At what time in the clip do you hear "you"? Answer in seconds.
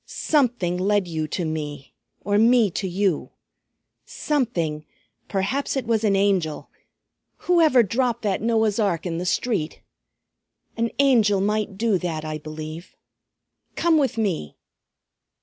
1.07-1.27, 2.87-3.33